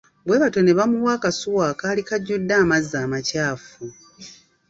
[0.25, 3.81] Bwe batyo ne bamuwa akasuwa akaali kajjude amazzi amakyafu.